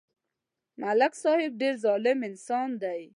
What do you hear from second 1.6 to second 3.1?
ډېر ظالم انسان دی